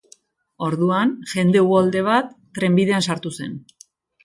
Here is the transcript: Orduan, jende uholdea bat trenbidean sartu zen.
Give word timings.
Orduan, 0.67 1.11
jende 1.33 1.63
uholdea 1.67 2.05
bat 2.09 2.33
trenbidean 2.59 3.09
sartu 3.11 3.37
zen. 3.39 3.57